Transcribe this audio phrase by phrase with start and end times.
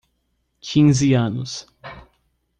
[0.69, 1.67] Quinze anos